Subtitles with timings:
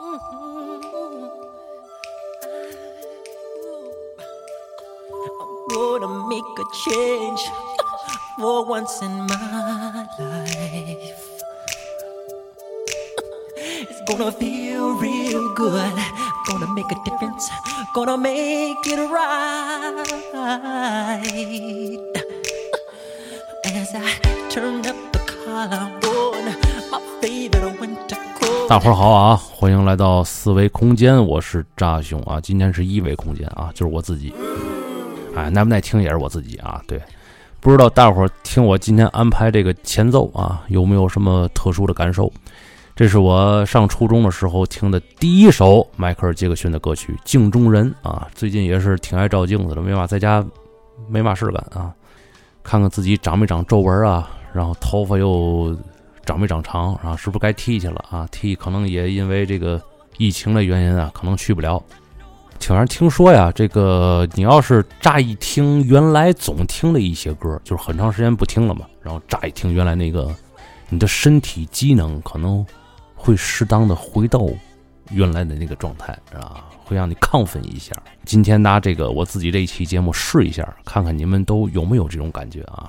[0.00, 1.50] Mm-hmm.
[5.68, 7.42] gonna make a change
[8.38, 11.42] for once in my life.
[13.56, 15.92] It's gonna feel real good.
[16.48, 17.50] Gonna make a difference.
[17.94, 20.02] Gonna make it right.
[23.66, 25.99] As I turn up the collar
[28.70, 32.40] 大伙儿好啊，欢迎来到四维空间，我是扎兄啊。
[32.40, 34.32] 今天是一维空间啊，就是我自己。
[35.34, 36.80] 哎，耐不耐听也是我自己啊。
[36.86, 37.02] 对，
[37.58, 42.32] 不知道大伙儿听我今天安排这个前奏啊，有没有什么特殊的感受？
[42.94, 48.28] 这是我上初中的时候听的第一首迈克尔·杰克逊的歌曲《镜中人》啊。
[48.36, 50.46] 最近也是挺爱照镜子的，没嘛在家
[51.08, 51.92] 没嘛事干啊，
[52.62, 55.76] 看看自己长没长皱纹啊，然后头发又
[56.30, 58.24] 长没长长，啊是不是该剃去了啊？
[58.30, 59.82] 剃可能也因为这个
[60.16, 61.82] 疫情的原因啊，可能去不了。
[62.60, 70.32] 听人听说呀，这个你要是乍一听原来总听的一些歌，就是很长时间不听了嘛，然后乍一听原来那个，
[70.88, 72.64] 你的身体机能可能
[73.16, 74.46] 会适当的回到
[75.10, 77.92] 原来的那个状态，啊，会让你亢奋一下。
[78.24, 82.88] 今天拿这个我自己这一期节目试一下，看看你们都有没有这种感觉啊？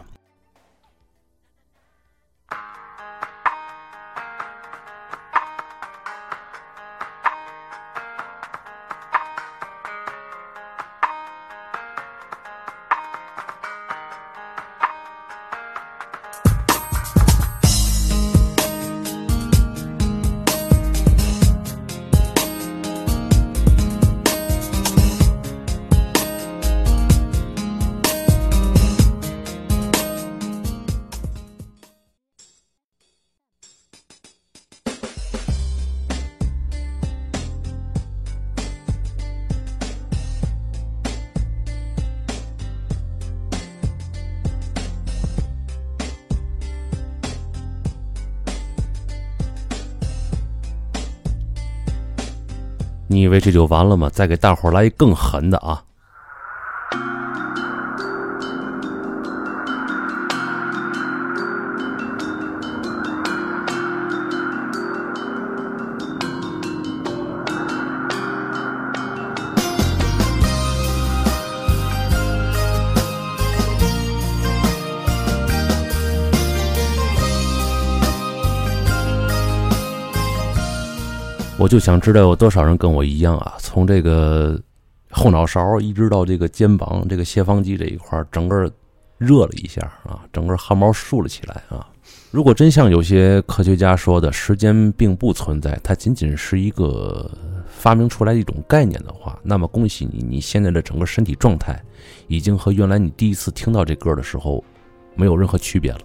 [53.11, 54.09] 你以为这就完了吗？
[54.09, 55.83] 再给大伙儿来一更狠的啊！
[81.71, 84.61] 就想知道有多少人跟我一样啊，从这个
[85.09, 88.69] 后脑勺一直到这个肩膀这个斜方肌这一块，整个
[89.17, 91.87] 热了一下啊，整个汗毛竖了起来啊。
[92.29, 97.31] 如果真像有些科学家说的，时间并不存在，它仅仅是一个
[97.69, 101.81] 发明出来的一种概念的话，那么恭喜你，你现在的整个身体状态
[102.27, 104.61] 已经和原来你第一次听到这歌的时候
[105.15, 105.99] 没有任何区别了。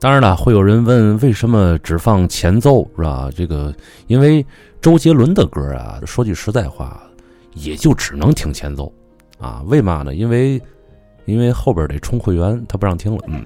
[0.00, 3.28] 当然了，会有人问为什么只放前奏是吧？
[3.34, 3.74] 这个
[4.06, 4.46] 因为
[4.80, 7.02] 周杰伦的歌啊，说句实在话，
[7.54, 8.92] 也就只能听前奏
[9.40, 9.60] 啊。
[9.66, 10.14] 为嘛呢？
[10.14, 10.62] 因为
[11.24, 13.24] 因为后边得充会员，他不让听了。
[13.26, 13.44] 嗯，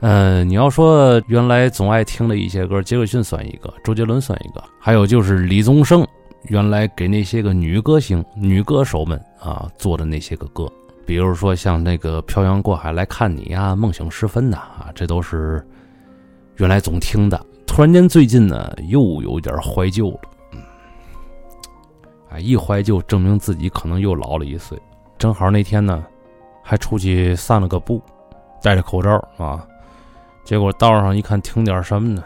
[0.00, 6.06] 嗯， 你要说原来总爱听的一些歌，杰克逊算一个，周杰伦算一个，还有就是李宗盛
[6.44, 10.70] 原来给那些个女歌星、女歌手们啊做的那些个歌。
[11.06, 15.64] 比如说像那个漂洋过海来看你呀，梦醒时分呐，啊，这都是
[16.56, 17.40] 原来总听的。
[17.64, 20.20] 突然间最近呢，又有点怀旧了，
[20.52, 20.60] 嗯，
[22.30, 24.76] 哎，一怀旧证明自己可能又老了一岁。
[25.16, 26.04] 正好那天呢，
[26.60, 28.02] 还出去散了个步，
[28.60, 29.64] 戴着口罩啊，
[30.42, 32.24] 结果道上一看，听点什么呢？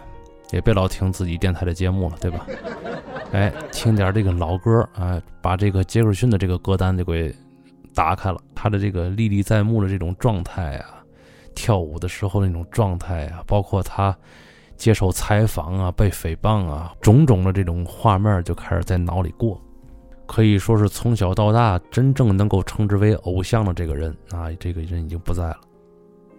[0.53, 2.47] 也别老听自己电台的节目了，对吧？
[3.33, 7.35] 哎，听点这个老歌啊，把这个杰克逊的这个歌单就给。
[7.95, 11.03] 打开了他的这个历历在目的这种状态啊，
[11.55, 14.17] 跳舞的时候那种状态啊，包括他
[14.77, 19.61] 接受采访啊、被诽谤啊，种种的这种画面就开始在脑里过。
[20.27, 25.61] 可以说是从小到大真正能够称之为偶像的这个人啊，这个人已经不在了。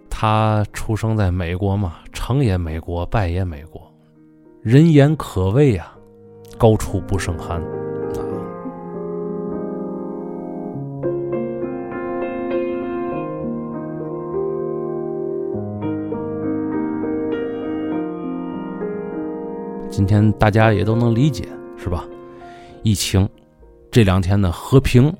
[0.08, 3.82] 他出生在美国嘛，成也美国，败也美国，
[4.62, 5.94] 人言可畏啊，
[6.56, 7.62] 高处不胜寒。
[19.92, 21.46] 今天大家也都能理解，
[21.76, 22.02] 是吧？
[22.82, 23.28] 疫情
[23.90, 25.14] 这两天的和平，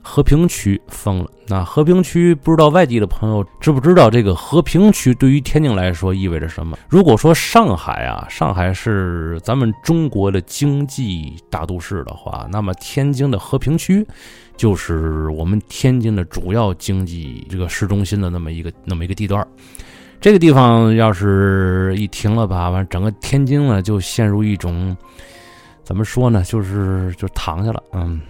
[0.00, 1.28] 和平区封了。
[1.48, 6.78] 那和平区不知道外地的朋友知不知道，这个和平区对于天津来说意味着什么？
[6.88, 14.06] 如果说上海啊，上海是咱们中国的经济大都市的话，那么天津的和平区
[14.56, 19.44] 就是我们天津的主要经济这个市中心的那么一个那么一个地段。
[20.20, 24.96] 这个地方要是一停了吧，完整个天津呢就陷入一种
[25.84, 27.82] 怎么说呢，就是就躺下了。
[27.92, 28.20] 嗯，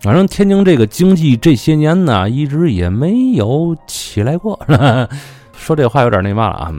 [0.00, 4.58] 反正天津这个经济这些年呢一直也没有起来过。
[5.52, 6.72] 说这话有点那嘛了啊，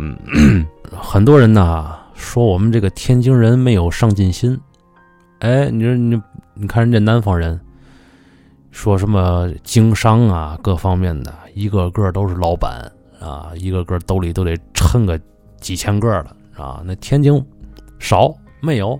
[0.97, 4.59] 很多人呢说我们这个天津人没有上进心。
[5.39, 6.21] 哎，你说你
[6.53, 7.59] 你看人家南方人
[8.71, 12.91] 说什么经商啊，各方面的一个个都是老板。
[13.19, 15.19] 啊，一个个兜里都得抻个
[15.59, 16.81] 几千个了啊！
[16.85, 17.45] 那天津
[17.99, 18.99] 少没有？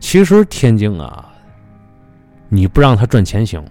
[0.00, 1.28] 其实天津啊，
[2.48, 3.62] 你不让他赚钱行，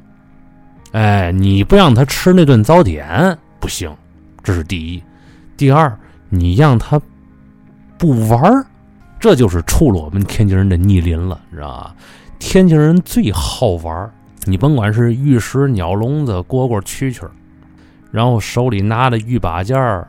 [0.91, 3.89] 哎，你不让他吃那顿早点不行，
[4.43, 5.01] 这是第一。
[5.55, 5.97] 第二，
[6.29, 7.01] 你让他
[7.97, 8.65] 不玩儿，
[9.19, 11.95] 这就是触了我们天津人的逆鳞了，你知道吧？
[12.37, 14.11] 天津人最好玩儿，
[14.45, 17.31] 你甭管是玉石、鸟笼子、蝈蝈、蛐蛐儿。
[18.17, 20.07] 然后手里拿的玉把件儿、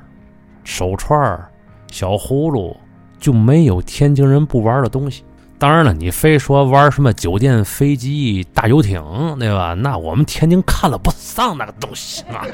[0.64, 1.46] 手串儿、
[1.90, 2.74] 小葫芦，
[3.18, 5.22] 就没有天津人不玩的东西。
[5.58, 9.04] 当然了，你非说玩什么酒店、飞机、大游艇，
[9.38, 9.74] 对吧？
[9.74, 12.46] 那我们天津看了不上那个东西啊！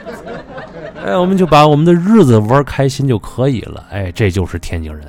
[1.06, 3.84] 哎，我们就把我们的日子玩开心就可以了。
[3.92, 5.06] 哎，这就是天津人。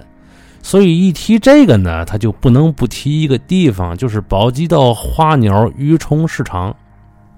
[0.62, 6.76] 所以一提这个呢，他就不能不提一个地方，就是宝鸡道花鸟鱼虫市场。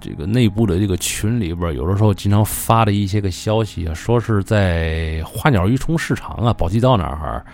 [0.00, 7.44] 这个内部的这个群里边，有的时候经常发的一些个消息啊，说是在花鸟鱼虫市场啊，宝鸡道那儿，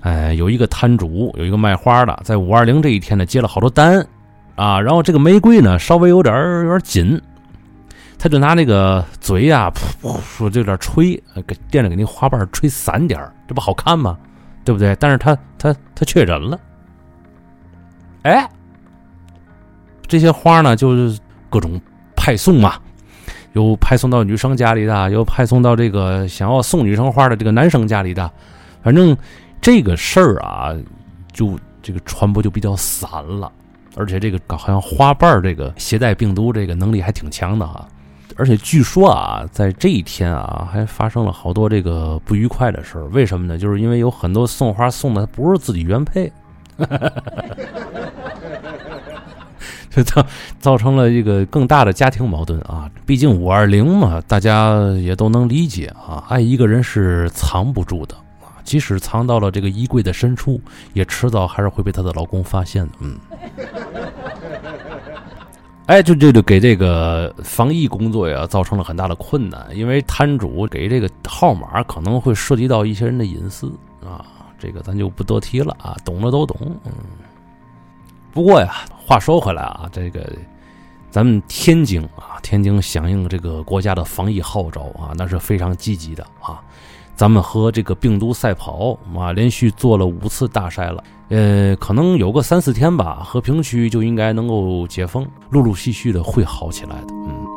[0.00, 4.06] 哎，有一个摊主，有一个卖花的，在五二零这一天呢，接了好多单
[4.56, 6.34] 啊，然后这个玫瑰呢，稍微有点
[6.64, 7.18] 有点紧，
[8.18, 9.72] 他就拿那个嘴呀，
[10.22, 11.14] 说就有点吹，
[11.46, 13.18] 给店里给那花瓣吹散点
[13.48, 14.18] 这不好看吗？
[14.66, 14.94] 对不对？
[14.96, 16.60] 但是他他他确诊了，
[18.24, 18.46] 哎，
[20.06, 21.18] 这些花呢，就是。
[21.50, 21.78] 各种
[22.16, 22.74] 派送嘛，
[23.52, 28.30] 有派送到女生家里的，有派送到这个想要送女生花的这个男生家里的，
[28.82, 29.16] 反正
[29.60, 30.74] 这个事儿啊，
[31.32, 33.50] 就这个传播就比较散了，
[33.96, 37.86] 而且这个好像花瓣这个携带病毒这个能力还挺强的哈，
[38.36, 43.58] 而且据说啊，在这一天啊，还发生了好多这个不愉快的事儿，为什么呢？
[43.58, 46.30] 就是因为有很多送花送的不是自己原配。
[46.78, 48.32] 哈哈哈哈哈
[49.90, 50.24] 就造
[50.60, 52.88] 造成了一个更大的家庭矛盾啊！
[53.04, 56.24] 毕竟五二零嘛，大家也都能理解啊。
[56.28, 60.60] 爱一个人是藏不住的啊，即使藏到了这个衣柜的深处，
[60.92, 62.92] 也迟早还是会被她的老公发现的。
[63.00, 63.18] 嗯，
[65.86, 73.72] 哎，就这就给这个防疫工作呀造成了很大的困难，因为摊主给这个号码可能会涉及到一些人的隐私
[74.06, 74.24] 啊，
[74.56, 76.56] 这个咱就不多提了啊，懂的都懂。
[76.84, 76.92] 嗯。
[78.32, 78.72] 不过呀，
[79.06, 80.24] 话说回来啊，这个
[81.10, 86.62] 咱们天津啊，天津响应这个国家的防疫号召啊，那是非常积极的啊。
[87.16, 97.49] 咱们和这个病毒赛跑啊，连续做了五次大筛了，呃，可能有个三四天吧，和平区就应该能够解封，陆陆续续的会好起来的，嗯。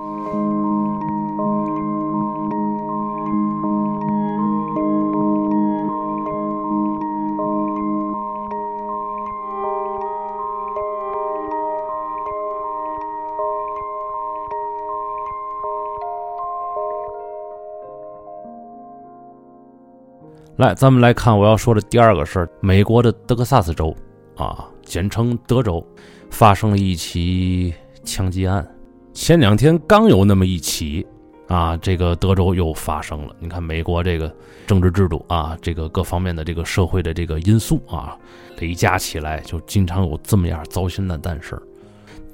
[20.63, 22.49] 来，咱们来看我要说的第二个事儿。
[22.61, 23.93] 美国的德克萨斯州，
[24.37, 25.85] 啊，简称德州，
[26.29, 27.73] 发生了一起
[28.05, 28.65] 枪击案。
[29.11, 31.05] 前两天刚有那么一起，
[31.49, 33.35] 啊，这个德州又发生了。
[33.39, 34.33] 你看，美国这个
[34.65, 38.17] 政治制度啊，这个各方面的这个社会的这个因素啊，
[38.59, 41.63] 累加起来，就经常有这么样糟心的蛋事儿。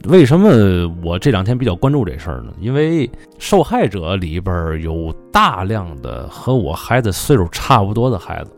[0.06, 0.50] 为什么
[1.04, 2.54] 我这两天比较关注这事儿呢？
[2.60, 8.52] 因为受害者里边有大量的和我孩子岁数差不多的孩子，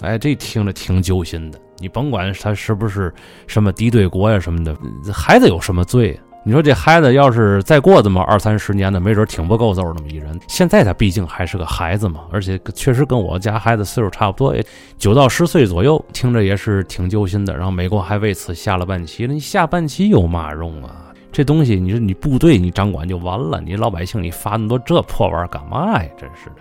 [0.00, 1.60] 哎，这听着挺揪心的。
[1.78, 3.12] 你甭管他是不是
[3.46, 4.74] 什么敌对国呀什么的，
[5.12, 6.18] 孩子有什么罪？
[6.48, 10.38] 你说这孩子要是再过这么二三十年的，没准挺不够揍那么一人。
[10.46, 14.54] 现在他毕竟还是个孩子嘛，而且确实跟我家孩子岁数差不多，
[14.96, 17.52] 九到十岁左右，听着也是挺揪心的。
[17.56, 21.12] 然后美国还为此下了半旗，你下半旗有嘛用啊？
[21.32, 26.08] 这东西你说你部队你掌管就完了，你老百姓你发那么多这破玩意儿干嘛呀？
[26.16, 26.56] 真是的。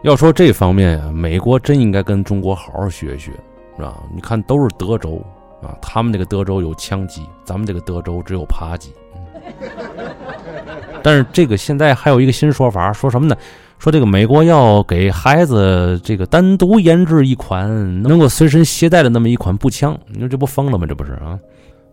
[0.00, 3.30] 要说这方面啊，美国真应该跟中国好好学学，
[3.76, 3.94] 是吧？
[4.14, 5.22] 你看都是德州
[5.62, 8.90] 啊，他们那个德州有枪击，咱们这个德州只有扒鸡。
[11.02, 13.36] 但是这个现在还有一个新说法，说什么呢？
[13.78, 17.68] 说这个美国要给孩子这个单独研制一款
[18.02, 20.86] 能够随身携带的那么一款步枪，你说这不疯了吗？
[20.86, 21.36] 这不是啊？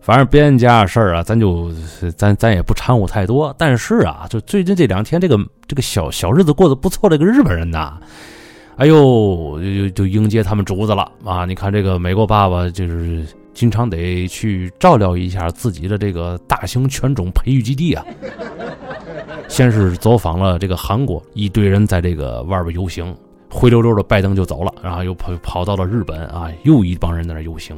[0.00, 1.70] 反正别人家事儿啊，咱就
[2.16, 3.52] 咱咱也不掺和太多。
[3.58, 7.98] 但是啊，就最近这两天，这个这个小小日子过得不错，这个日本人呐，
[8.76, 11.44] 哎呦，就就迎接他们主子了啊！
[11.44, 18.04] 你看这个美国爸爸就是经常得去照料一下自己的这个大型犬种培育基地啊。
[19.48, 23.14] 先是走访了这个韩国，一堆人在这个外边游行，
[23.50, 27.76] 灰溜溜的拜登就走了，然后又跑跑到了日本啊，又一帮人在那游行。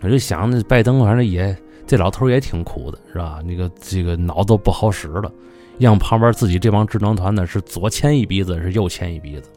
[0.00, 1.56] 我就想，那拜登反正也，
[1.86, 3.38] 这老头也挺苦的，是吧？
[3.46, 5.32] 那个这个脑子不好使了，
[5.78, 9.48] 让旁边自己这帮智囊团呢是左牵一鼻子，是右牵一鼻子。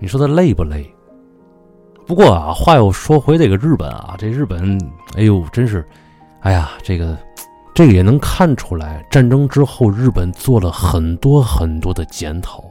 [0.00, 0.84] 你说他累不累？
[2.08, 4.80] 不过啊，话又说回这个日本啊，这日本，
[5.14, 5.86] 哎呦，真是，
[6.40, 7.14] 哎呀，这个
[7.74, 12.64] 这个也能看出来，战争之后日本做了很多很多的检讨，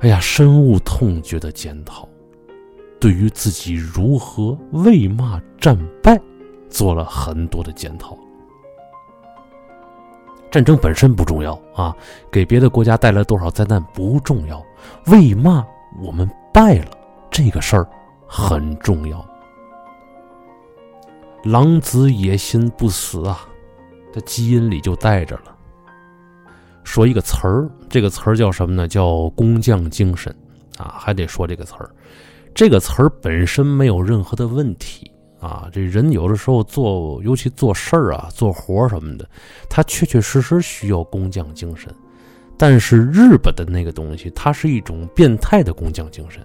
[0.00, 2.08] 哎呀，深恶痛绝的检讨。
[2.98, 6.20] 对于自己如何为嘛战败，
[6.68, 8.18] 做了很多的检讨。
[10.50, 11.94] 战争本身不重要啊，
[12.32, 14.60] 给别的国家带来多少灾难不重要，
[15.06, 15.64] 为嘛
[16.02, 16.90] 我们败了
[17.30, 17.88] 这个事儿
[18.28, 19.26] 很重要。
[21.44, 23.48] 狼子野心不死啊，
[24.12, 25.56] 在基因里就带着了。
[26.84, 28.86] 说一个词儿，这个词儿叫什么呢？
[28.86, 30.34] 叫工匠精神
[30.76, 31.90] 啊，还得说这个词儿。
[32.54, 39.28] 这个词儿本身没有任何的问题啊，这人有的时候做，尤其做事儿啊、做活什么的，
[39.70, 41.94] 他确确实实需要工匠精神。
[42.56, 46.44] 但是日本的那个东西，它是一种变态的工匠精神。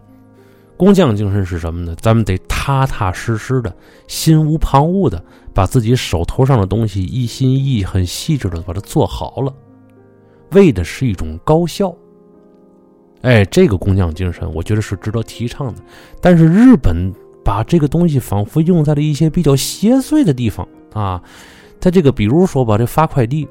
[0.75, 1.95] 工匠精神是什么呢？
[1.99, 3.73] 咱们得踏踏实实的，
[4.07, 9.53] 心无旁骛的，把自己手头上的东西一心一意、很细致的把它做好了，
[10.51, 11.95] 为的是一种高效。
[13.21, 15.81] 哎，这个工匠精神，我觉得是值得提倡的。
[16.19, 17.13] 但是日本
[17.43, 21.21] 把这个东西仿佛用在了一些比较邪祟的地方啊。
[21.79, 23.47] 他这个，比如说吧，这发快递，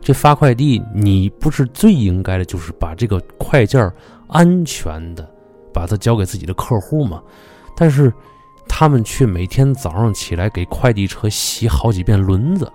[0.00, 3.92] 这发快递，你不是最应该的，就是把这个快件
[4.26, 5.26] 安全的
[5.76, 7.22] 把它交给自己的客户嘛？
[7.76, 8.12] 但是
[8.66, 12.72] 他们却每天早上起来给快递车洗好几遍轮子，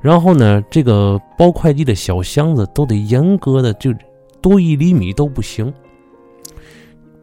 [0.00, 3.94] 然后呢，这个包快递的小箱子都得严格的就。
[4.42, 5.72] 多一厘米都不行，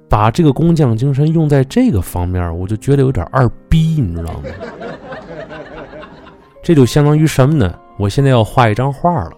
[0.10, 4.40] 把这个工匠精神用在这个方面，我就觉得有点二逼，你知道吗？
[6.64, 7.78] 这就相当于什么呢？
[8.00, 9.32] 我现在要画一张画了，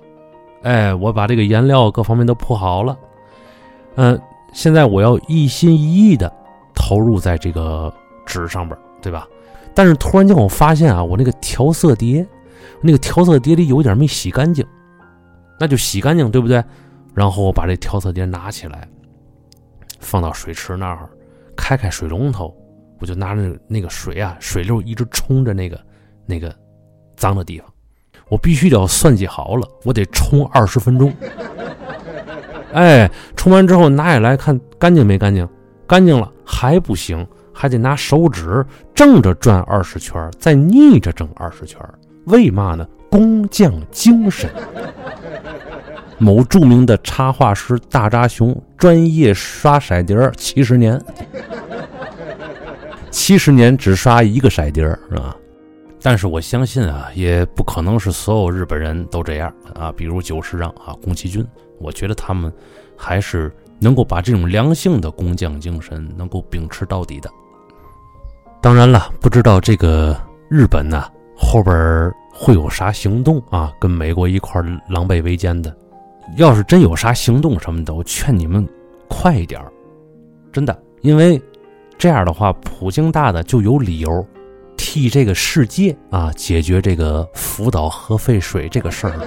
[0.61, 2.97] 哎，我把这个颜料各方面都铺好了，
[3.95, 4.17] 嗯，
[4.53, 6.31] 现在我要一心一意的
[6.74, 7.93] 投入在这个
[8.25, 9.27] 纸上边，对吧？
[9.75, 12.25] 但是突然间我发现啊，我那个调色碟，
[12.79, 14.63] 那个调色碟里有点没洗干净，
[15.60, 16.63] 那就洗干净，对不对？
[17.13, 18.88] 然后我把这调色碟拿起来，
[20.00, 21.10] 放到水池那儿，
[21.55, 22.55] 开开水龙头，
[23.00, 25.79] 我就拿着那个水啊，水流一直冲着那个
[26.25, 26.55] 那个
[27.17, 27.67] 脏的地方，
[28.29, 31.12] 我必须得要算计好了，我得冲二十分钟。
[32.73, 35.47] 哎，冲完之后拿下来看干净没干净？
[35.87, 38.65] 干净了还不行，还得拿手指
[38.95, 41.79] 正着转二十圈，再逆着整二十圈。
[42.25, 42.87] 为嘛呢？
[43.09, 44.49] 工匠精神。
[46.17, 50.99] 某著名的插画师大扎熊专业刷色碟儿七十年，
[53.11, 55.35] 七十年只刷一个色碟儿是吧？
[56.01, 59.91] 但是我相信啊，也不可能是所有日本人都这样啊。
[59.95, 61.45] 比如久石让啊、宫崎骏，
[61.83, 62.51] 我觉得他们
[62.97, 67.29] 还是能够把这种良性的工匠精神能够秉持到底的。
[68.61, 70.17] 当然了，不知道这个
[70.49, 71.05] 日本呢
[71.37, 73.73] 后边会有啥行动啊？
[73.79, 75.75] 跟美国一块狼狈为奸的。
[76.37, 78.65] 要是真有啥行动什么的，我劝你们
[79.09, 79.61] 快一点
[80.53, 81.39] 真的，因为
[81.97, 84.25] 这样的话，普京大的就有理由
[84.77, 89.19] 替这个世界啊解决这个福岛核废水这个事儿。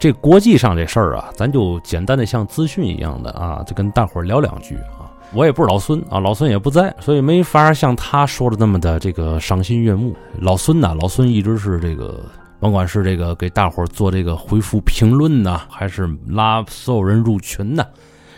[0.00, 5.06] 这国际上这事儿啊，咱就简单的像资讯一样的啊，就跟大伙儿聊两句啊。
[5.32, 10.16] 我也不是老孙啊，老孙也不在，所以没法像他说的那么的这个赏心悦目。
[10.40, 12.18] 老孙呢，老孙一直是这个。
[12.58, 17.82] 甭管是这个给大伙儿做这个回复评论呢，还是拉所有人入群呢，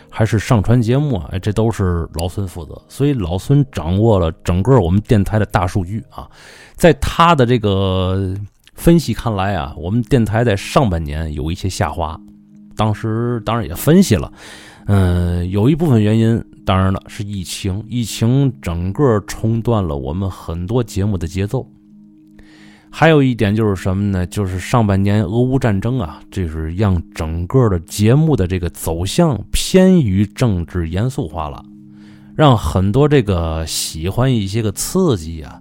[0.09, 2.81] 还是上传节目，哎，这都是老孙负责。
[2.87, 6.25] 所以老孙掌握了整个我们电台的大数据啊，
[6.77, 8.33] 在他的这个
[8.73, 12.19] 分析看来啊，我们电台在上半年有一些下滑。
[12.75, 14.33] 当时当然也分析了，
[14.87, 21.69] 嗯，有一部分原因，当然了是疫情，疫情整个冲断了我们很多节目的节奏。
[22.89, 24.25] 还有一点就是什么呢？
[24.27, 31.63] 就是上半年俄乌战争啊，这是让整个的节目的这个走向偏于政治严肃化了，
[32.35, 35.59] 让很多这个喜欢一些个刺激呀、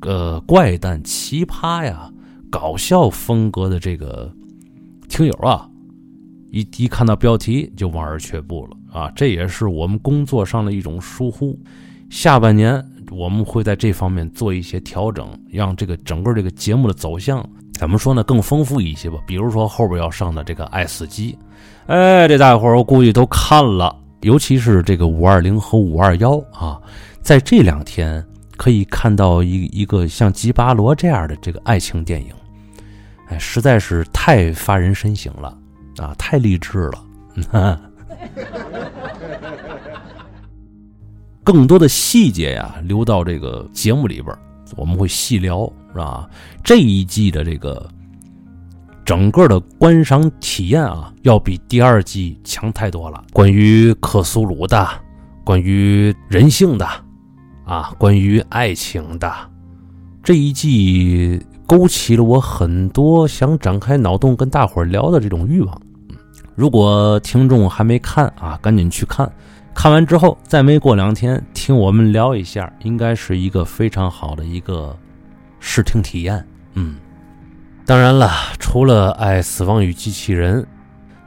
[0.00, 2.10] 呃怪诞、奇葩呀、
[2.52, 4.30] 搞笑风格的这个
[5.08, 5.66] 听友啊，
[6.50, 9.10] 一一看到标题就望而却步了啊！
[9.16, 11.58] 这也是我们工作上的一种疏忽。
[12.10, 12.86] 下半年。
[13.10, 18.24] 我们会在这方面做一些调整，让这个整个这个节目的走向怎么说呢？
[18.24, 19.18] 更丰富一些吧。
[19.26, 21.36] 比如说后边要上的这个《爱死机》，
[21.92, 26.80] 哎，这大伙儿我估计都看了，尤其是这个五二零和五二幺啊，
[27.20, 28.24] 在这两天
[28.56, 32.28] 可以看到一一个像《吉巴罗》这样的这个爱情电影，
[33.32, 35.58] 哎，实在是太发人深省了
[35.96, 37.02] 啊，太励志了。
[41.42, 44.36] 更多的细节呀，留到这个节目里边，
[44.76, 46.28] 我们会细聊，是吧？
[46.62, 47.88] 这一季的这个
[49.02, 53.24] 整个的观赏体验啊，要比第二季强太多了。
[53.32, 54.86] 关于克苏鲁的，
[55.42, 56.86] 关于人性的，
[57.64, 59.32] 啊，关于爱情的，
[60.22, 65.82] 这一季勾起了我很多想展开脑洞跟大伙儿聊的这种欲望。
[66.54, 69.30] 如果听众还没看啊，赶紧去看。
[69.74, 74.94] 看完之后，再没过两天，听我们聊一下，应该是一个非常好的一个
[75.60, 76.46] 视听体验。
[76.74, 76.96] 嗯，
[77.86, 80.62] 当然了，除了《爱死亡与机器人》，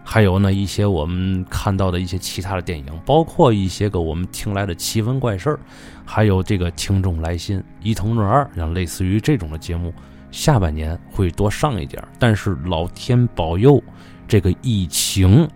[0.04, 5.60] 还有呢一些我们看到的一些其他的电影，包括一些个我们听来的奇闻怪事儿，
[6.06, 9.92] 还有这个听众来信一通润二，像类似于这种的节目，
[10.36, 12.04] 下半年会多上一点。
[12.20, 13.82] 但是老天保佑，
[14.28, 15.48] 这个疫情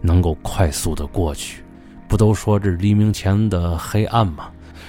[0.00, 1.62] 能够快速的过去。
[2.08, 4.48] 不都说这黎明前的黑暗吗？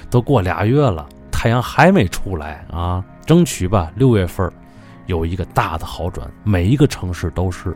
[0.10, 3.04] 都过俩月了，太阳还没出来啊！
[3.25, 4.50] 争取吧，六月份
[5.08, 7.75] 有一个大的好转，每一个城市都是。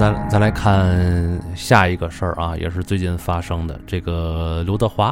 [0.00, 3.78] 咱咱来看下一个事儿啊，也是最近发生的。
[3.86, 5.10] 这个刘德华，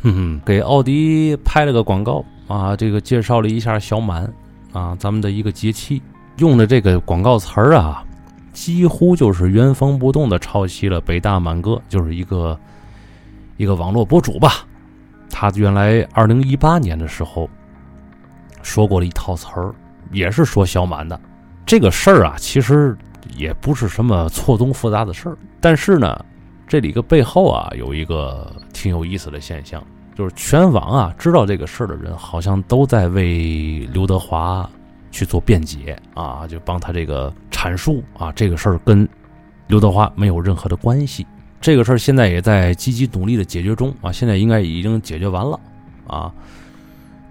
[0.00, 4.32] 哼哼，给奥迪拍了个广告啊，这个介绍了一下小满
[4.72, 6.00] 啊，咱们的一个节气。
[6.36, 8.04] 用的这个广告词儿啊，
[8.52, 12.56] 几乎就是原封不动的抄袭了北大满哥，就是一个
[13.56, 14.64] 一个网络博主吧。
[15.28, 17.50] 他原来二零一八年的时候
[18.62, 19.74] 说过了一套词儿，
[20.12, 21.20] 也是说小满的
[21.66, 22.96] 这个事儿啊，其实
[23.36, 25.36] 也不是什么错综复杂的事儿。
[25.60, 26.24] 但是呢，
[26.66, 29.82] 这里个背后啊，有一个挺有意思的现象，
[30.16, 34.68] 就是全网啊知道这个事儿的人，好像都在为刘德华。
[35.10, 39.08] 去做辩解啊，就帮他这个阐述啊，这个事儿跟
[39.66, 41.26] 刘德华没有任何的关系。
[41.62, 45.58] 这个事儿现在也在积极努力的解决中啊，现在应该已经解决完了
[46.06, 46.30] 啊。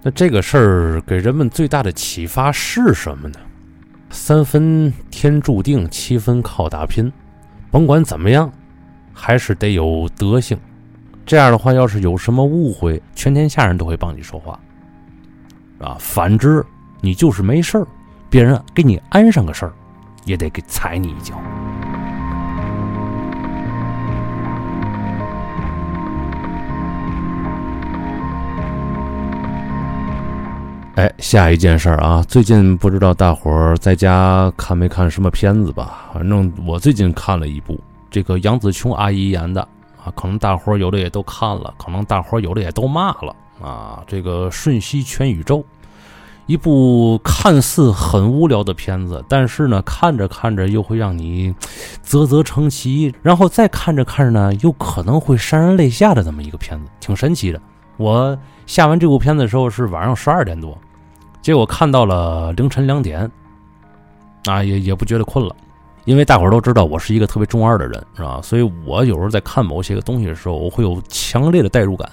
[0.02, 3.38] 那这个事儿给人们最大的启发是什么呢？
[4.10, 7.12] 三分天注定，七分靠打拼。
[7.70, 8.50] 甭管怎么样，
[9.12, 10.58] 还是得有德行。
[11.26, 14.58] 这样的话，要是有什么误会，全天下人都会帮你说话，
[15.78, 15.96] 啊。
[15.98, 16.64] 反之。
[17.00, 17.86] 你就是没事儿，
[18.28, 19.72] 别人给你安上个事儿，
[20.24, 21.40] 也得给踩你一脚。
[30.98, 36.10] 哎，下一件事儿啊，最近不知道大伙儿在家看没看什么片子吧？
[36.12, 37.78] 反正我最近看了一部，
[38.10, 39.62] 这个杨紫琼阿姨演的
[40.04, 43.32] 啊，可能大伙儿有的也都看了，可能大伙儿有的也都骂了
[43.62, 44.02] 啊。
[44.08, 45.58] 这个《瞬息全宇宙》。
[46.46, 51.54] 一部看似很无聊的片子，但是呢，看着看着又会让你
[52.02, 57.60] 啧啧称奇，然后再看着看着呢，又可能会潸然泪下的这么一个片子，挺神奇的。
[57.98, 60.76] 我下完这部片子的时候是晚上十二点多，
[61.40, 63.30] 结果看到了凌晨两点，
[64.46, 65.54] 啊，也也不觉得困了，
[66.04, 68.40] 因为大伙儿都知道我是一个特别中二的人，是吧？
[68.42, 72.08] 所以我有时候在看某些个东西的时候，我会有强烈的代入感。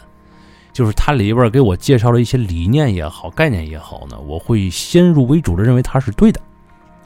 [0.74, 6.42] 就是它里边给我介绍了一些理念也好，概念也好呢，我会先入为主的认为它是对的。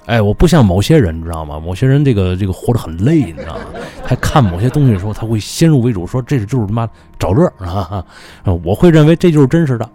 [0.08, 1.60] 哎，我不像某些人，你知道吗？
[1.60, 3.65] 某些人这个这个活得很累，你知道吗？
[4.03, 8.03] 他看某些东西的时候，他会先入为主，说这是就是他妈找乐啊！
[8.63, 9.88] 我会认为这就是真实的。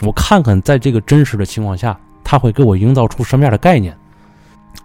[0.00, 3.96] 我看看在这个真实的情况下，他会给我营造出什么样的概念。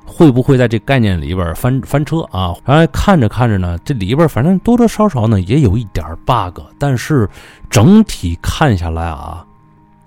[0.06, 2.54] 会不会在这概念里边翻翻车啊？
[2.66, 7.28] 然后，看着看着呢，这里边反正多多少少呢也有一点 bug，但是
[7.70, 9.46] 整体看下来啊，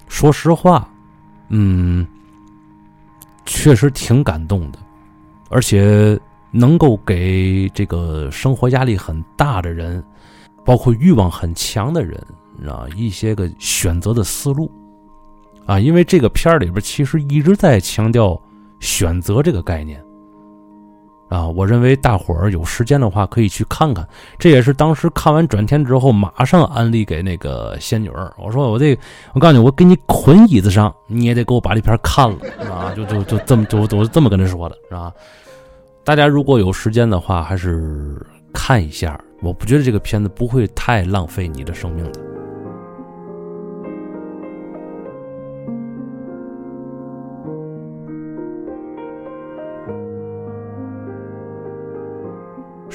[0.07, 0.89] 说实话，
[1.49, 2.07] 嗯，
[3.47, 4.79] 确实挺感动的，
[5.49, 6.19] 而且
[6.51, 10.03] 能够给这个生活压力很大的人
[10.65, 12.23] 包括欲望很强的人
[12.69, 14.71] 啊，一些个选择的思路
[15.67, 18.41] 啊，因为这个片儿里边其实一直在强调
[18.81, 20.03] 选择这个概念。
[21.29, 24.07] 啊，我认为大伙儿有时间的话可以去看看，
[24.39, 28.33] 这也是当时看完转天之后马上安利给那个仙女儿。
[28.39, 28.97] 我说我这，
[29.33, 32.37] 我告诉你，我给你捆椅子上，你也得给我把这片看了
[32.73, 32.95] 啊！
[32.95, 35.13] 就就就这么就就这么跟他说的，是吧？
[36.05, 39.21] 大家如果有时间的话，还是看一下。
[39.43, 42.36] 我不觉得这个片子不会太浪费你的生命的。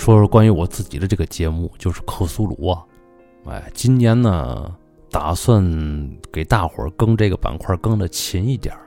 [0.01, 2.83] 说说关于我自己的这个节目，就是克苏鲁啊，
[3.45, 4.73] 哎，今年呢
[5.11, 5.63] 打算
[6.33, 8.81] 给大伙儿更这个板块更的勤一点儿。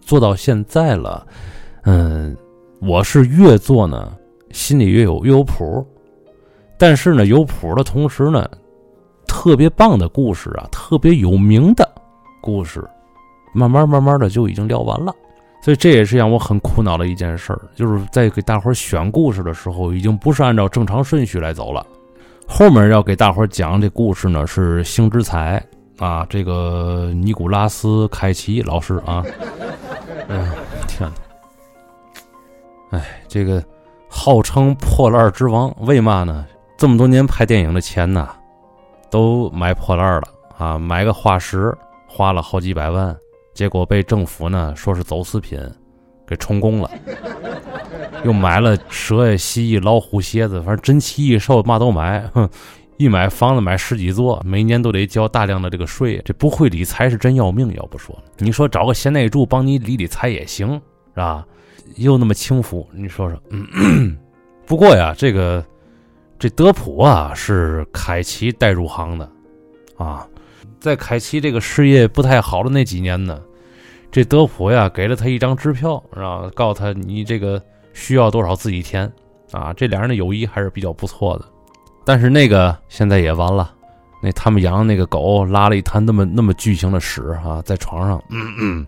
[0.00, 1.26] 做到现在了，
[1.82, 2.34] 嗯，
[2.80, 4.16] 我是越做呢
[4.50, 5.86] 心里越有越有谱，
[6.78, 8.48] 但是呢有谱的同时呢，
[9.26, 11.86] 特别棒的故事啊，特别有名的
[12.40, 12.82] 故事，
[13.52, 15.14] 慢慢慢慢的就已经聊完了。
[15.60, 21.84] 所以这也是让我很苦恼的一件事儿，就是在给大伙儿选故事的时候，已经不是按照正常顺序来走了。
[22.46, 25.62] 后面要给大伙儿讲这故事呢，是星之彩
[25.98, 29.22] 啊，这个尼古拉斯·凯奇老师啊。
[30.28, 30.54] 哎呀，
[30.86, 31.10] 天
[32.90, 32.98] 哪！
[32.98, 33.62] 哎，这个
[34.08, 36.46] 号称破烂之王，为嘛呢？
[36.78, 38.30] 这么多年拍电影的钱呐，
[39.10, 40.22] 都买破烂了
[40.56, 43.14] 啊，买个化石花了好几百万。
[43.58, 45.60] 结果被政府呢说是走私品，
[46.24, 46.88] 给充公了。
[48.22, 52.24] 又买了蛇呀、蜥蜴、老虎、蝎子，反正珍奇异兽嘛都买。
[52.32, 52.48] 哼，
[52.98, 56.22] 一买房子买十几座，每年都得交大量的这个税。
[56.24, 61.44] 这不会理财是真要命，要不说你说找个贤内助帮你理理财也行，是吧？
[61.96, 63.42] 又那么轻浮，你说说。
[64.66, 65.66] 不过呀，这个
[66.38, 69.28] 这德普啊是凯奇带入行的，
[69.96, 70.24] 啊，
[70.78, 73.36] 在凯奇这个事业不太好的那几年呢。
[74.10, 79.10] 这德普呀，给了他一张支票，然后告诉他你这个需要多少自己填
[79.52, 79.72] 啊。
[79.74, 81.44] 这俩人的友谊还是比较不错的，
[82.06, 83.70] 但是那个现在也完了。
[84.20, 88.86] 那他们养的那个狗拉了一滩那么那么巨型的屎啊，在床上，嗯嗯，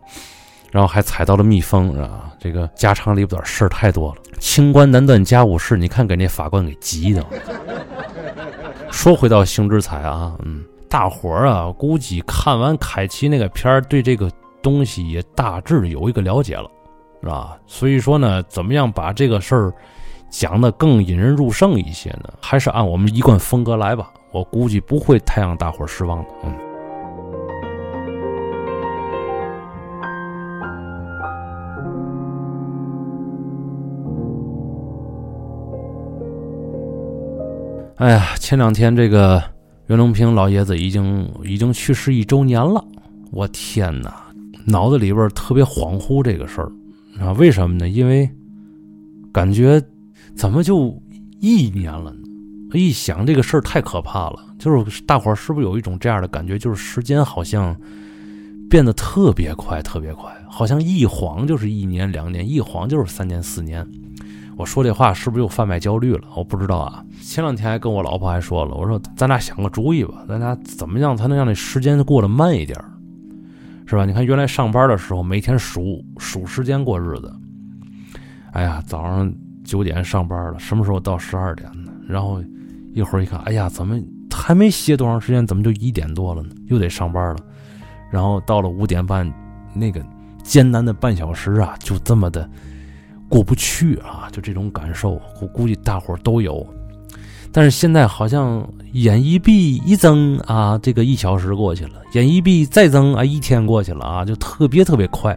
[0.72, 2.32] 然后还踩到了蜜蜂啊。
[2.40, 7.24] 这个家长里边事儿太多了，清官难断家务事，你看给那法官给急的。
[8.90, 14.28] 说回到星之彩啊，嗯，大伙儿啊，估计看完凯奇那个片儿，对这个。
[14.62, 16.70] 东西也大致有一个了解了，
[17.22, 17.58] 是吧？
[17.66, 19.72] 所以说呢，怎么样把这个事儿
[20.30, 22.32] 讲的更引人入胜一些呢？
[22.40, 24.12] 还是按我们一贯风格来吧。
[24.32, 26.28] 我估计不会太让大伙儿失望的。
[26.44, 26.54] 嗯。
[37.96, 39.42] 哎呀，前两天这个
[39.88, 42.82] 袁隆平老爷子已经已经去世一周年了，
[43.30, 44.29] 我天哪！
[44.66, 46.72] 脑子里边特别恍惚这个事儿
[47.18, 47.32] 啊？
[47.32, 47.88] 为什么呢？
[47.88, 48.28] 因为
[49.32, 49.82] 感觉
[50.34, 50.96] 怎么就
[51.40, 52.18] 一年了呢？
[52.74, 54.46] 一想这个事儿太可怕了。
[54.58, 56.58] 就是大伙儿是不是有一种这样的感觉？
[56.58, 57.74] 就是时间好像
[58.68, 63.86] 变得特别快，特别快，好像一晃就是一年两年，一晃就是三年四年。
[64.56, 66.28] 我说这话是不是又贩卖焦虑了？
[66.36, 67.02] 我不知道啊。
[67.22, 72.78] 前两天还跟我老婆还说了，我说咱俩想个主意吧，咱俩怎么样才能让这时间过得慢一点？
[73.90, 74.04] 是吧？
[74.06, 77.34] 你看，原来上班的时候，每天数数时间过日子。
[78.52, 81.90] 哎呀，早上九点上班了，什么时候到十二点呢？
[82.06, 82.40] 然后
[82.94, 84.00] 一会儿一看，哎呀，怎么
[84.32, 85.44] 还没歇多长时间？
[85.44, 86.54] 怎么就一点多了呢？
[86.66, 87.38] 又得上班了。
[88.12, 89.28] 然后到了五点半，
[89.74, 90.00] 那个
[90.44, 92.48] 艰难的半小时啊，就这么的
[93.28, 94.28] 过不去啊！
[94.30, 96.64] 就这种感受，我估计大伙都有。
[97.52, 105.36] 但是现在好像眼一闭一睁啊，这个一小时过去了；眼一闭再睁啊，一天过去了啊，就特别特别快。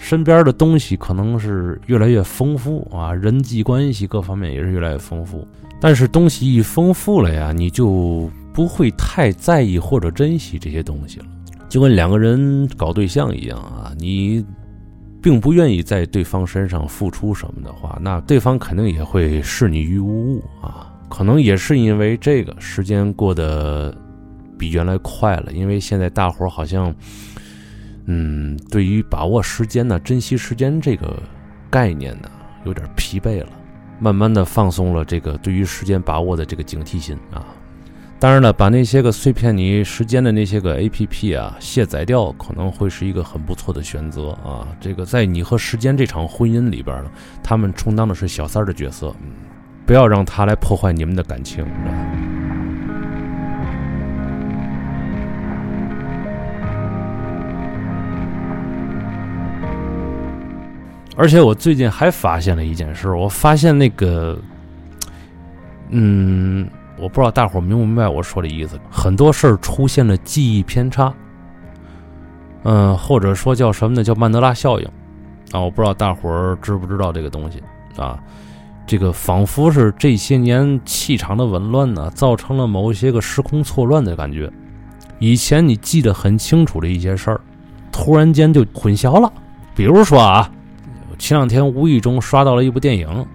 [0.00, 5.46] 身边的东西可能是越来越丰富啊，人际关系各方面也是越来越丰富。
[5.80, 11.26] 但是东西一丰富了呀，你就不会太在意或者珍惜这些东西了。
[11.68, 14.44] 就跟两个人搞对象一样啊，你
[15.20, 20.93] 并不愿意在对方身上付出什么的话，那对方肯定也会视你于无物啊。
[21.16, 23.96] 可能也是因为这个时间过得
[24.58, 26.92] 比原来快了，因为现在大伙儿好像，
[28.06, 31.22] 嗯，对于把握时间呢、珍惜时间这个
[31.70, 32.28] 概念呢，
[32.64, 33.48] 有点疲惫了，
[34.00, 37.46] 慢慢的放松了这个对于时间把握的这个警惕心啊。
[38.18, 44.66] 当然了，把那些个碎片你时间的那些个 A P P 啊卸载掉，可能会是一个很不错的选择啊。
[44.80, 49.30] 这个在你和时间这场婚姻里边呢，他们充当的是小三儿的角色，嗯。
[49.86, 51.64] 不要让他来破坏你们的感情。
[61.16, 64.36] 而且，我最近还发现了一件事，我发现那个，
[65.90, 68.80] 嗯，我不知道大伙明不明白我说的意思。
[68.90, 71.14] 很多事儿出现了记忆偏差，
[72.64, 74.02] 嗯，或者说叫什么呢？
[74.02, 74.86] 叫曼德拉效应
[75.52, 75.60] 啊！
[75.60, 77.62] 我不知道大伙知不知道这个东西
[77.96, 78.18] 啊。
[78.86, 84.52] 这个仿佛是这些年气场的紊乱呢，造成了某些个时空错乱的感觉。
[85.18, 87.40] 以前你记得很清楚的一些事儿，
[87.90, 89.32] 突然间就混淆了。
[89.74, 90.50] 比如说啊，
[91.18, 93.08] 前两天无意中刷到了一部电影《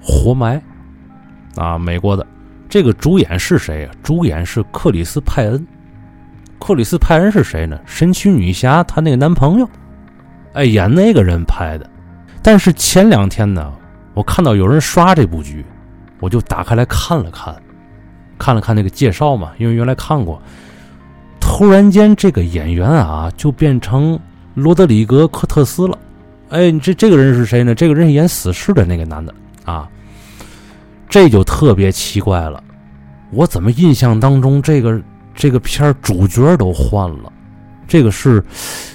[0.00, 0.62] 活埋》，
[1.60, 2.26] 啊，美国的。
[2.68, 3.92] 这个主演是谁啊？
[4.02, 5.66] 主演是克里斯派恩。
[6.58, 7.78] 克里斯派恩是谁呢？
[7.84, 9.68] 神奇女侠她那个男朋友，
[10.54, 11.88] 哎，演那个人拍的。
[12.42, 13.70] 但是前两天呢？
[14.14, 15.66] 我看到有人刷这部剧，
[16.20, 17.54] 我就打开来看了看，
[18.38, 20.40] 看了看那个介绍嘛，因为原来看过。
[21.40, 24.18] 突然间，这个演员啊，就变成
[24.54, 25.98] 罗德里格·科特斯了。
[26.48, 27.74] 哎，这这个人是谁呢？
[27.74, 29.88] 这个人演死侍的那个男的啊。
[31.08, 32.62] 这就特别奇怪了，
[33.30, 35.00] 我怎么印象当中这个
[35.34, 37.32] 这个片主角都换了？
[37.86, 38.42] 这个是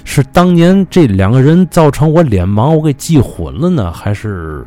[0.04, 4.66] 是当年这两个人造成我脸盲，我给记混了呢，还是？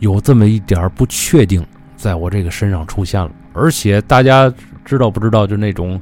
[0.00, 1.64] 有这么一点不确定，
[1.96, 4.52] 在我这个身上出现了，而且大家
[4.84, 5.46] 知道不知道？
[5.46, 6.00] 就那种，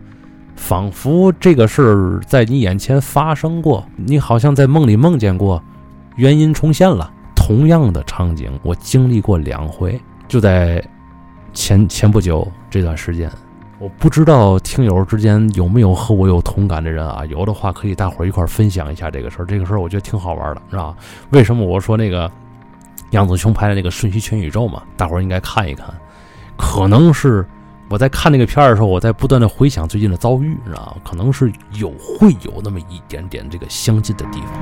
[0.57, 5.63] 仿佛这个事儿在你眼前发生过，你好像在梦里梦见过，
[6.17, 7.11] 原因重现了。
[7.35, 10.85] 同样的场景，我经历过两回，就在
[11.53, 13.31] 前前不久这段时间。
[13.79, 17.25] 我不知道听友之间有没有和我有同感的人啊？
[17.27, 19.47] 有的话可以大伙儿一块儿分享一下这个事儿。
[19.47, 20.95] 这个事儿我觉得挺好玩的，是吧？
[21.31, 22.31] 为什么我说那个？
[23.11, 25.87] 杨子琼拍的那个《瞬息全宇宙》嘛，大伙儿应该看一看。
[26.57, 27.47] 可能是
[27.89, 34.61] 我在看那个片儿的时候，我在不断的回想最近的遭遇，知道可能是有会有那么一点点这个相近的地方。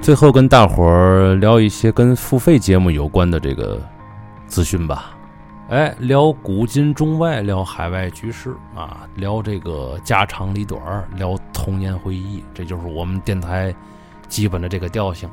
[0.00, 3.78] 最后跟大伙儿聊一些跟付费节目有关的这个
[4.46, 5.17] 资讯吧。
[5.68, 10.80] 哎，聊古今中外，聊海外局势啊，聊这个家长里短
[11.14, 13.74] 聊童年回忆，这就是我们电台
[14.28, 15.28] 基本的这个调性。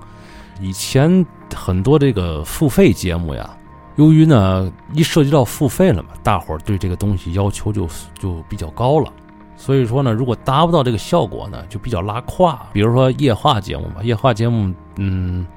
[0.60, 3.50] 以前很多这个付费节目呀，
[3.96, 7.88] 由于呢一涉及到付费了嘛，大伙儿对这个东西要求就
[8.20, 9.10] 就比较高了，
[9.56, 12.62] 所以说呢，如果达不到这个效果呢，就比较拉胯。
[12.74, 15.48] 比如说夜话节目吧，夜话节目，嗯，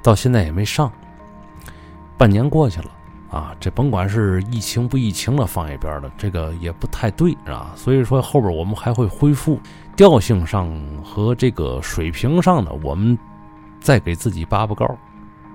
[0.00, 0.88] 到现在也没上，
[2.16, 2.90] 半年过去了。
[3.30, 7.72] 啊，这甭管是疫情不疫情的，放一边的，这个也不太对，是吧？
[7.76, 9.60] 所以说后边我们还会恢复
[9.94, 10.70] 调性上
[11.04, 13.18] 和这个水平上的，我们
[13.80, 14.86] 再给自己拔拔高。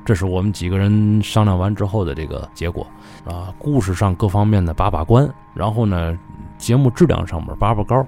[0.06, 2.86] 这是我们几个人商量完之后的这个结果
[3.26, 3.52] 啊。
[3.58, 6.16] 故事上各方面的把把关，然后呢，
[6.60, 8.06] 节目质量上面拔拔高，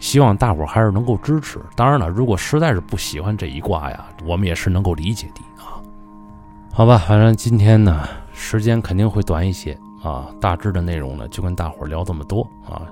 [0.00, 1.60] 希望大伙还是能够支持。
[1.76, 5.78] 当然了，如果实在是不喜欢这一卦呀，我们也是能够理解的啊。
[6.72, 8.08] 好吧，反正今天呢。
[8.42, 12.88] 时间肯定会短一些啊，大致的内容呢就跟大伙聊这么多啊，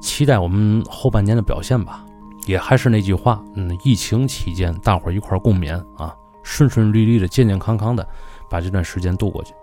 [0.00, 2.04] 期待我们后半年的表现吧。
[2.46, 8.04] 也还是那句话，嗯，疫情期间大伙一块共勉啊，顺顺利利的、健健康康的
[8.48, 9.54] 把这段时间度过去。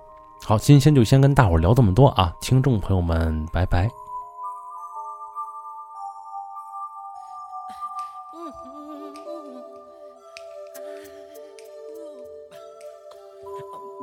[0.46, 3.90] 好，今天就先跟大伙聊这么多啊，听众朋友们，拜拜。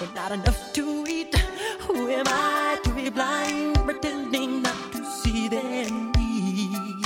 [0.00, 1.34] but not enough to eat.
[1.80, 7.04] Who am I to be blind, pretending not to see their need?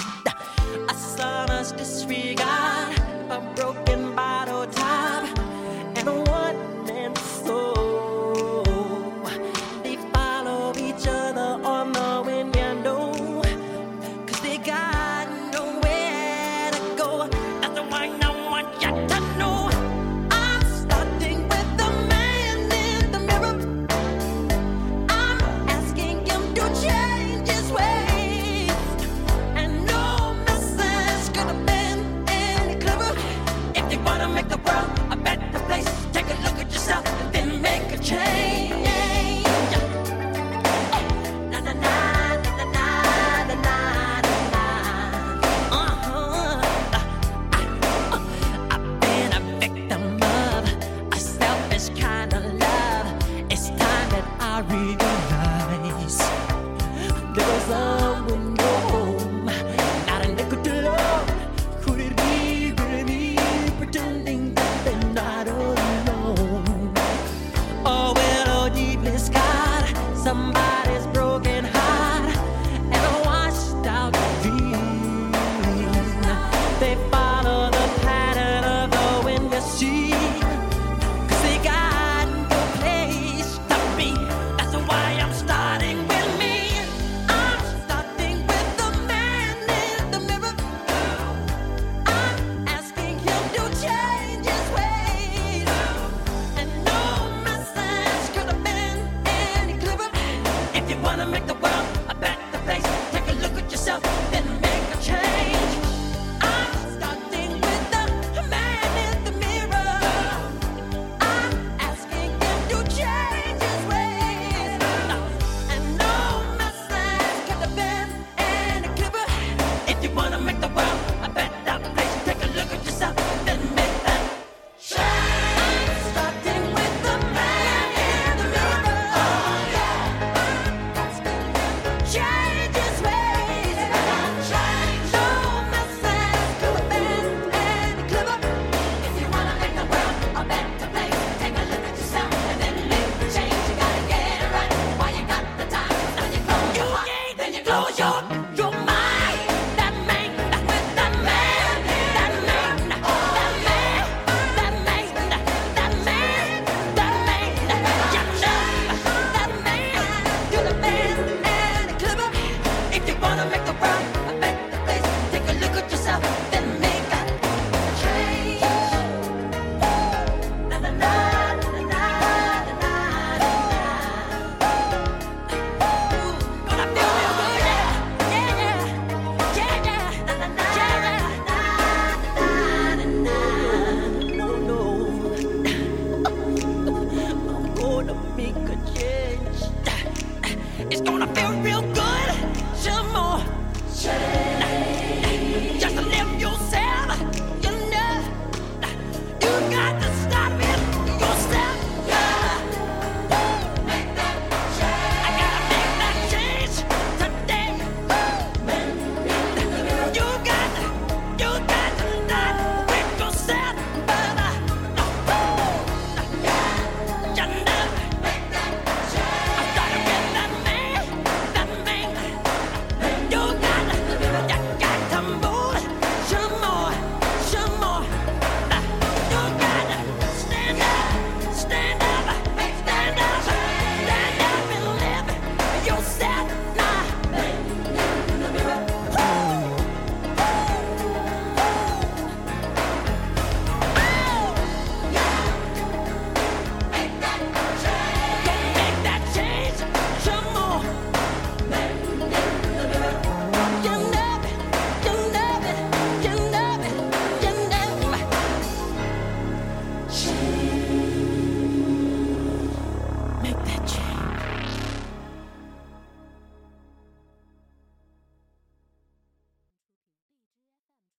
[0.88, 2.96] A son's disregard,
[3.30, 5.28] a broken bottle top,
[5.96, 8.62] and a one man soul.
[9.82, 12.54] They follow each other on the wind,
[14.42, 17.28] they got nowhere to go.
[17.60, 19.63] That's why I want you to know.